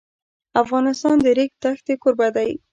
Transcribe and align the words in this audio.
افغانستان 0.63 1.15
د 1.21 1.23
د 1.25 1.27
ریګ 1.37 1.51
دښتې 1.63 1.93
کوربه 2.03 2.27
دی. 2.35 2.51